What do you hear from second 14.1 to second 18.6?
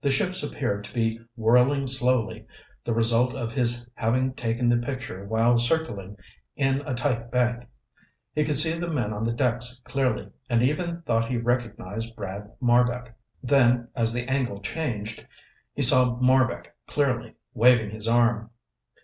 the angle changed, he saw Marbek clearly, waving his arm.